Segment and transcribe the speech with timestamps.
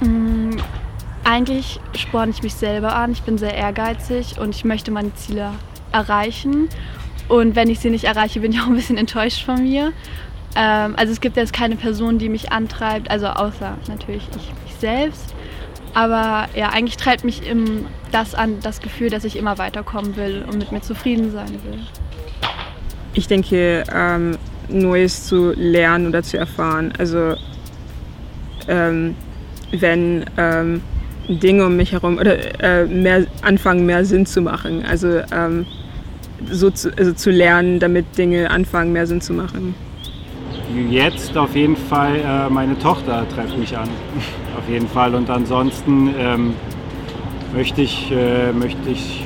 [0.00, 0.56] Mm,
[1.24, 3.12] eigentlich sporne ich mich selber an.
[3.12, 5.52] Ich bin sehr ehrgeizig und ich möchte meine Ziele
[5.92, 6.68] erreichen.
[7.28, 9.92] Und wenn ich sie nicht erreiche, bin ich auch ein bisschen enttäuscht von mir.
[10.54, 14.74] Ähm, also es gibt jetzt keine Person, die mich antreibt, also außer natürlich ich, ich
[14.80, 15.34] selbst.
[15.94, 20.44] Aber ja, eigentlich treibt mich im, das an, das Gefühl, dass ich immer weiterkommen will
[20.46, 21.80] und mit mir zufrieden sein will.
[23.14, 24.36] Ich denke, ähm,
[24.68, 26.92] Neues zu lernen oder zu erfahren.
[26.98, 27.34] Also
[28.68, 29.16] ähm,
[29.72, 30.80] wenn ähm,
[31.28, 34.84] Dinge um mich herum oder äh, mehr anfangen, mehr Sinn zu machen.
[34.88, 35.66] Also ähm,
[36.50, 39.74] so zu, also zu lernen, damit Dinge anfangen, mehr Sinn zu machen.
[40.90, 43.88] Jetzt auf jeden Fall äh, meine Tochter treibt mich an.
[44.58, 45.14] auf jeden Fall.
[45.14, 46.54] Und ansonsten ähm,
[47.54, 49.24] möchte, ich, äh, möchte ich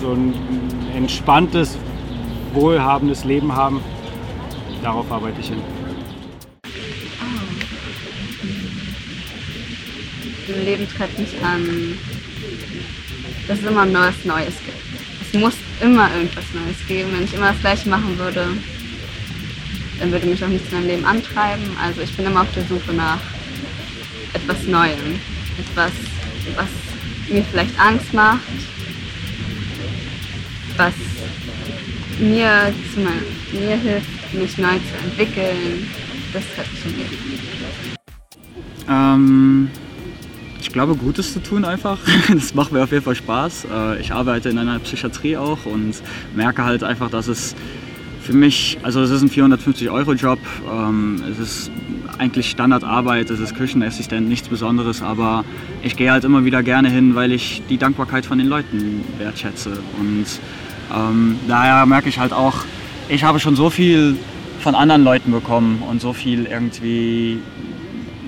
[0.00, 0.34] so ein
[0.96, 1.78] entspanntes,
[2.52, 3.80] wohlhabendes Leben haben.
[4.82, 5.83] Darauf arbeite ich hin.
[10.54, 11.98] Im Leben treibt mich an,
[13.48, 14.78] dass es immer Neues Neues gibt.
[15.20, 17.10] Es muss immer irgendwas Neues geben.
[17.12, 18.46] Wenn ich immer das Gleiche machen würde,
[19.98, 21.64] dann würde mich auch nichts in meinem Leben antreiben.
[21.82, 23.20] Also ich bin immer auf der Suche nach
[24.32, 25.20] etwas Neuem.
[25.58, 25.92] Etwas,
[26.56, 26.68] was
[27.28, 28.40] mir vielleicht Angst macht,
[30.76, 30.94] was
[32.18, 33.00] mir, zu
[33.58, 35.88] mir hilft, mich neu zu entwickeln.
[36.32, 37.18] Das treibt mich im Leben.
[38.88, 39.70] Ähm,
[40.74, 41.98] glaube, Gutes zu tun einfach.
[42.34, 43.66] Das macht mir auf jeden Fall Spaß.
[43.72, 45.94] Äh, ich arbeite in einer Psychiatrie auch und
[46.34, 47.54] merke halt einfach, dass es
[48.20, 50.38] für mich, also es ist ein 450-Euro-Job,
[50.70, 51.70] ähm, es ist
[52.18, 55.44] eigentlich Standardarbeit, es ist Küchenassistent, nichts Besonderes, aber
[55.82, 59.78] ich gehe halt immer wieder gerne hin, weil ich die Dankbarkeit von den Leuten wertschätze.
[60.00, 60.26] Und
[60.94, 62.64] ähm, daher merke ich halt auch,
[63.08, 64.16] ich habe schon so viel
[64.60, 67.38] von anderen Leuten bekommen und so viel irgendwie,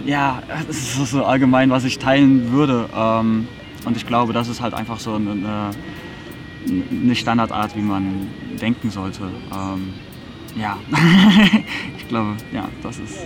[0.06, 2.88] ja, das ist so allgemein, was ich teilen würde.
[2.94, 3.48] Ähm,
[3.84, 5.70] und ich glaube, das ist halt einfach so eine,
[6.90, 8.28] eine Standardart, wie man
[8.60, 9.22] denken sollte.
[9.52, 9.94] Ähm,
[10.56, 10.76] ja,
[11.98, 13.18] ich glaube, ja, das ist.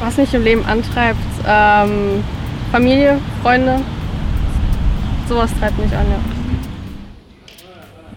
[0.00, 2.22] Was mich im Leben antreibt, ähm,
[2.70, 3.80] Familie, Freunde,
[5.28, 6.20] sowas treibt mich an, ja.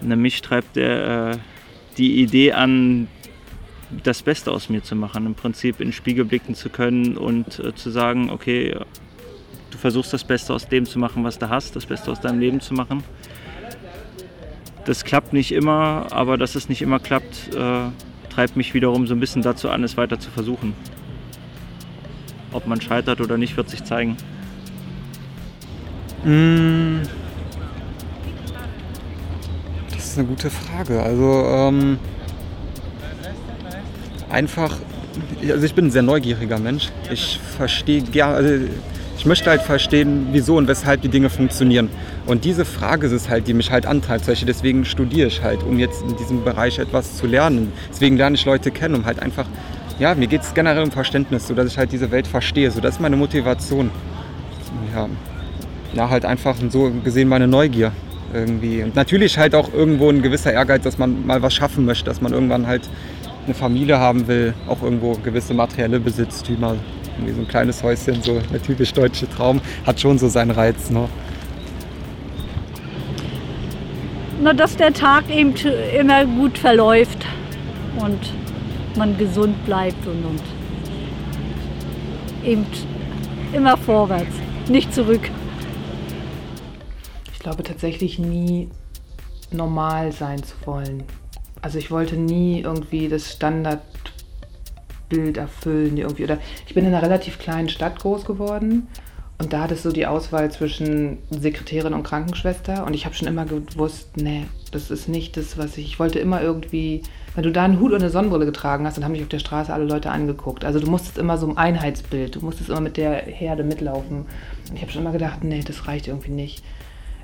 [0.00, 1.38] Na, mich treibt der, äh,
[1.98, 3.08] die Idee an,
[4.02, 7.58] das Beste aus mir zu machen, im Prinzip in den Spiegel blicken zu können und
[7.58, 8.76] äh, zu sagen, okay,
[9.70, 12.40] du versuchst das Beste aus dem zu machen, was du hast, das Beste aus deinem
[12.40, 13.02] Leben zu machen.
[14.84, 17.88] Das klappt nicht immer, aber dass es nicht immer klappt, äh,
[18.30, 20.74] treibt mich wiederum so ein bisschen dazu an, es weiter zu versuchen.
[22.52, 24.16] Ob man scheitert oder nicht, wird sich zeigen.
[26.24, 27.02] Mmh.
[29.94, 31.02] Das ist eine gute Frage.
[31.02, 31.98] Also ähm,
[34.32, 34.76] einfach,
[35.48, 36.88] also ich bin ein sehr neugieriger Mensch.
[37.10, 38.64] Ich verstehe gerne, also
[39.16, 41.90] ich möchte halt verstehen, wieso und weshalb die Dinge funktionieren.
[42.26, 44.26] Und diese Frage ist es halt, die mich halt antreibt.
[44.26, 47.72] Deswegen studiere ich halt, um jetzt in diesem Bereich etwas zu lernen.
[47.90, 49.46] Deswegen lerne ich Leute kennen, um halt einfach,
[49.98, 52.70] ja, mir geht es generell um Verständnis, sodass ich halt diese Welt verstehe.
[52.70, 53.90] So, das ist meine Motivation.
[54.94, 55.08] Ja,
[55.94, 57.92] ja halt einfach so gesehen meine Neugier
[58.34, 58.82] irgendwie.
[58.82, 62.20] Und natürlich halt auch irgendwo ein gewisser Ehrgeiz, dass man mal was schaffen möchte, dass
[62.20, 62.82] man irgendwann halt
[63.44, 66.76] eine Familie haben will, auch irgendwo gewisse materielle Besitztümer.
[67.16, 70.90] Irgendwie so ein kleines Häuschen, so der typisch deutsche Traum, hat schon so seinen Reiz.
[70.90, 71.08] Ne?
[74.40, 75.54] Na, dass der Tag eben
[75.98, 77.26] immer gut verläuft
[77.98, 78.18] und
[78.96, 80.42] man gesund bleibt und, und
[82.44, 82.66] eben
[83.52, 84.34] immer vorwärts,
[84.68, 85.30] nicht zurück.
[87.32, 88.68] Ich glaube tatsächlich nie
[89.50, 91.04] normal sein zu wollen.
[91.62, 96.24] Also ich wollte nie irgendwie das Standardbild erfüllen irgendwie.
[96.24, 98.88] Oder ich bin in einer relativ kleinen Stadt groß geworden
[99.42, 103.44] und da hattest du die Auswahl zwischen Sekretärin und Krankenschwester und ich habe schon immer
[103.44, 105.86] gewusst, nee, das ist nicht das, was ich.
[105.86, 107.02] Ich wollte immer irgendwie,
[107.34, 109.40] wenn du da einen Hut und eine Sonnenbrille getragen hast, dann haben mich auf der
[109.40, 110.64] Straße alle Leute angeguckt.
[110.64, 114.26] Also du musstest immer so ein Einheitsbild, du musstest immer mit der Herde mitlaufen.
[114.68, 116.62] Und ich habe schon immer gedacht, nee, das reicht irgendwie nicht.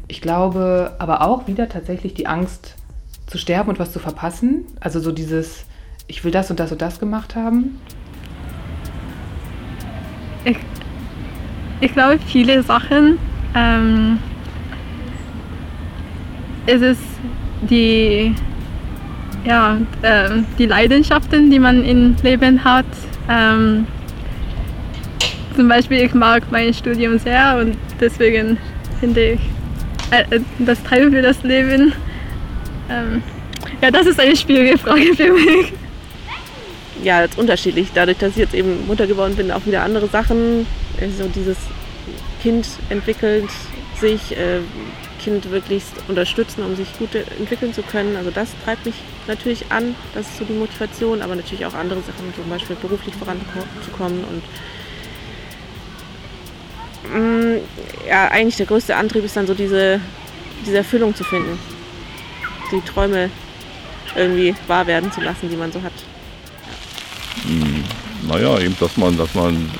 [0.08, 2.74] Ich glaube aber auch wieder tatsächlich die Angst
[3.28, 4.64] zu sterben und was zu verpassen.
[4.80, 5.64] Also so dieses,
[6.06, 7.78] ich will das und das und das gemacht haben.
[10.44, 10.56] Ich,
[11.80, 13.18] ich glaube, viele Sachen.
[13.54, 14.18] Ähm,
[16.66, 17.02] es ist
[17.68, 18.34] die,
[19.44, 22.86] ja, äh, die Leidenschaften, die man im Leben hat.
[23.28, 23.86] Ähm,
[25.54, 28.56] zum Beispiel, ich mag mein Studium sehr und deswegen
[29.00, 29.40] finde ich
[30.10, 31.92] äh, das Treiben für das Leben.
[32.90, 33.22] Ähm,
[33.82, 35.72] ja, das ist eine schwierige Frage für mich.
[37.02, 37.88] Ja, das ist unterschiedlich.
[37.94, 40.66] Dadurch, dass ich jetzt eben Mutter geworden bin, auch wieder andere Sachen
[41.00, 41.56] Also dieses
[42.42, 43.50] Kind entwickelt
[44.00, 44.60] sich, äh,
[45.18, 48.16] Kind wirklich unterstützen, um sich gut entwickeln zu können.
[48.16, 48.94] Also das treibt mich
[49.26, 53.14] natürlich an, das ist so die Motivation, aber natürlich auch andere Sachen, zum Beispiel beruflich
[53.14, 54.42] voranzukommen und
[57.12, 57.56] mm,
[58.08, 60.00] ja, eigentlich der größte Antrieb ist dann so diese,
[60.64, 61.58] diese Erfüllung zu finden,
[62.70, 63.30] die Träume
[64.16, 65.92] irgendwie wahr werden zu lassen, die man so hat.
[67.46, 67.84] Hm,
[68.28, 69.70] naja, eben, dass man, dass man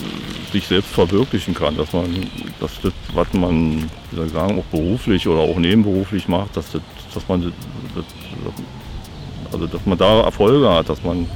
[0.52, 2.26] sich selbst verwirklichen kann, dass man
[2.60, 2.70] das,
[3.14, 6.82] was man wie soll ich sagen, auch beruflich oder auch nebenberuflich macht, dass, das,
[7.12, 7.52] dass man
[7.94, 8.04] das,
[9.52, 11.28] also dass man da Erfolge hat, dass man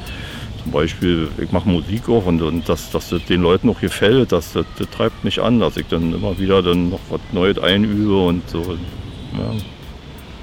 [0.63, 4.33] zum Beispiel, ich mache Musik auch und, und dass, dass das den Leuten auch gefällt,
[4.33, 7.59] das, das, das, treibt mich an, dass ich dann immer wieder dann noch was Neues
[7.59, 8.63] einübe und so.
[8.63, 9.55] Ja.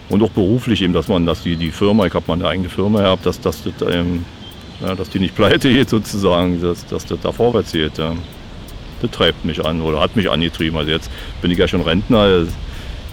[0.09, 3.01] Und auch beruflich eben, dass man, dass die, die Firma, ich habe meine eigene Firma
[3.01, 4.25] gehabt, dass, dass, das, ähm,
[4.81, 7.97] ja, dass die nicht pleite geht sozusagen, dass, dass das da vorwärts geht.
[7.97, 8.13] Ja.
[9.01, 10.77] Das treibt mich an oder hat mich angetrieben.
[10.77, 11.09] Also jetzt
[11.41, 12.45] bin ich ja schon Rentner,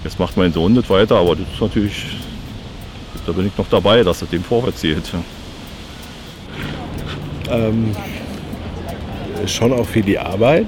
[0.02, 2.06] jetzt macht mein Sohn nicht weiter, aber das ist natürlich,
[3.26, 5.12] da bin ich noch dabei, dass das dem vorwärts geht.
[7.50, 7.94] Ähm,
[9.46, 10.66] schon auch viel die Arbeit.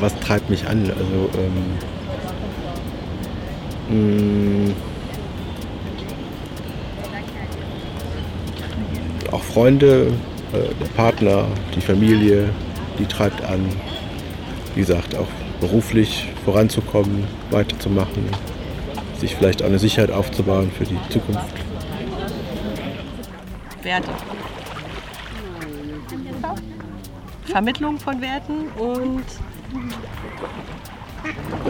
[0.00, 0.90] Was treibt mich an?
[0.90, 1.93] Also ähm,
[9.30, 10.12] auch Freunde,
[10.52, 12.48] äh, der Partner, die Familie,
[12.98, 13.68] die treibt an.
[14.74, 15.28] Wie gesagt, auch
[15.60, 18.24] beruflich voranzukommen, weiterzumachen,
[19.18, 21.54] sich vielleicht eine Sicherheit aufzubauen für die Zukunft.
[23.82, 24.10] Werte.
[27.44, 29.24] Vermittlung von Werten und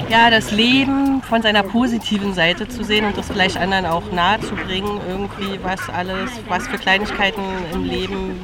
[0.08, 4.40] ja, das Leben von seiner positiven Seite zu sehen und das vielleicht anderen auch nahe
[4.40, 7.42] zu bringen, irgendwie was alles, was für Kleinigkeiten
[7.72, 8.40] im Leben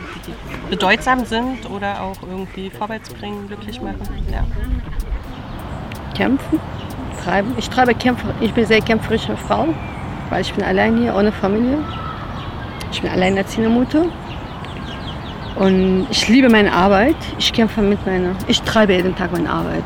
[0.68, 4.00] bedeutsam sind oder auch irgendwie vorwärts bringen, glücklich machen.
[4.30, 4.44] Ja.
[6.16, 6.60] Kämpfen,
[7.22, 7.54] treiben.
[7.56, 8.34] Ich treibe Kämpfer.
[8.40, 9.68] Ich bin sehr kämpferische Frau,
[10.30, 11.78] weil ich bin allein hier ohne Familie.
[12.92, 14.06] Ich bin alleinerziehende Mutter
[15.56, 17.16] und ich liebe meine Arbeit.
[17.38, 19.84] Ich kämpfe mit meiner, ich treibe jeden Tag meine Arbeit.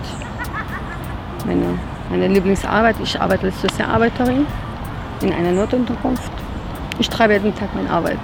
[1.44, 1.78] Meine,
[2.10, 4.46] meine Lieblingsarbeit, ich arbeite als Sozialarbeiterin
[5.20, 6.32] in einer Notunterkunft.
[6.98, 8.18] Ich treibe jeden Tag meine Arbeit.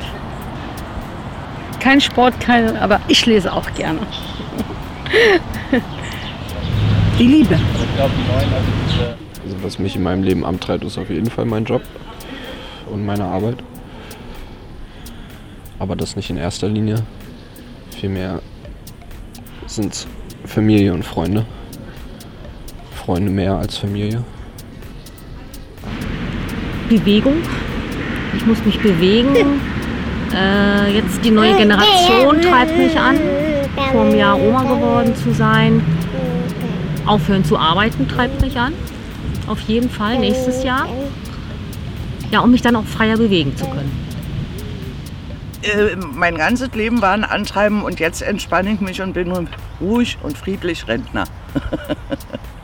[1.81, 4.01] Kein Sport, kein, aber ich lese auch gerne.
[7.19, 7.59] Die Liebe.
[9.45, 11.83] Also was mich in meinem Leben antreibt, ist auf jeden Fall mein Job
[12.91, 13.57] und meine Arbeit.
[15.79, 17.03] Aber das nicht in erster Linie.
[17.99, 18.41] Vielmehr
[19.67, 20.07] sind es
[20.45, 21.47] Familie und Freunde.
[23.11, 24.23] Freunde mehr als Familie.
[26.89, 27.39] Bewegung.
[28.37, 29.35] Ich muss mich bewegen.
[30.33, 33.19] Äh, jetzt die neue Generation treibt mich an,
[33.91, 35.83] vor einem Jahr Oma geworden zu sein.
[37.05, 38.73] Aufhören zu arbeiten treibt mich an.
[39.49, 40.87] Auf jeden Fall nächstes Jahr.
[42.31, 43.91] Ja, um mich dann auch freier bewegen zu können.
[45.63, 49.49] Äh, mein ganzes Leben war ein Antreiben und jetzt entspanne ich mich und bin
[49.81, 51.25] ruhig und friedlich Rentner.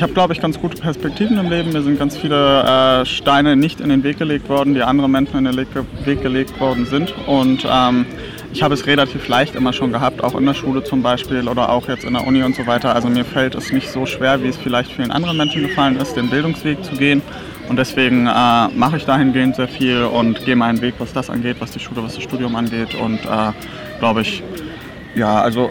[0.00, 1.74] ich habe, glaube ich, ganz gute Perspektiven im Leben.
[1.74, 5.36] Mir sind ganz viele äh, Steine nicht in den Weg gelegt worden, die anderen Menschen
[5.36, 7.12] in den Weg gelegt worden sind.
[7.26, 8.06] Und ähm,
[8.50, 11.68] ich habe es relativ leicht immer schon gehabt, auch in der Schule zum Beispiel oder
[11.68, 12.94] auch jetzt in der Uni und so weiter.
[12.94, 16.16] Also mir fällt es nicht so schwer, wie es vielleicht vielen anderen Menschen gefallen ist,
[16.16, 17.20] den Bildungsweg zu gehen.
[17.68, 21.56] Und deswegen äh, mache ich dahingehend sehr viel und gehe meinen Weg, was das angeht,
[21.58, 22.94] was die Schule, was das Studium angeht.
[22.94, 23.52] Und äh,
[23.98, 24.42] glaube ich,
[25.14, 25.70] ja, also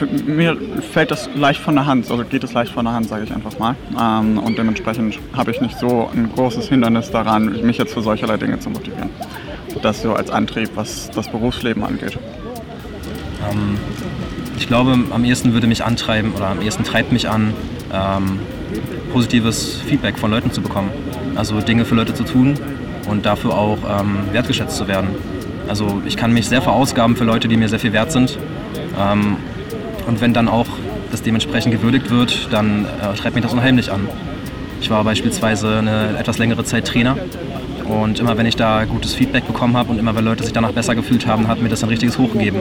[0.00, 0.56] für mir
[0.92, 3.32] fällt das leicht von der Hand, also geht es leicht von der Hand, sage ich
[3.32, 3.76] einfach mal.
[4.00, 8.38] Ähm, und dementsprechend habe ich nicht so ein großes Hindernis daran, mich jetzt für solcherlei
[8.38, 9.10] Dinge zu motivieren.
[9.82, 12.18] Das so als Antrieb, was das Berufsleben angeht.
[13.50, 13.76] Ähm,
[14.56, 17.52] ich glaube, am ehesten würde mich antreiben oder am ehesten treibt mich an,
[17.92, 18.38] ähm,
[19.12, 20.90] positives Feedback von Leuten zu bekommen.
[21.36, 22.54] Also Dinge für Leute zu tun
[23.06, 25.10] und dafür auch ähm, wertgeschätzt zu werden.
[25.68, 28.38] Also ich kann mich sehr verausgaben für Leute, die mir sehr viel wert sind.
[30.06, 30.66] Und wenn dann auch
[31.10, 34.08] das dementsprechend gewürdigt wird, dann äh, treibt mich das unheimlich an.
[34.80, 37.16] Ich war beispielsweise eine etwas längere Zeit Trainer
[37.84, 40.72] und immer wenn ich da gutes Feedback bekommen habe und immer wenn Leute sich danach
[40.72, 42.60] besser gefühlt haben, hat mir das ein richtiges Hoch gegeben.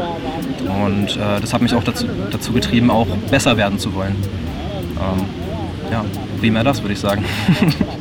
[0.84, 4.16] Und äh, das hat mich auch dazu, dazu getrieben, auch besser werden zu wollen.
[4.98, 5.26] Ähm,
[5.92, 6.04] ja,
[6.42, 7.24] mehr das, würde ich sagen.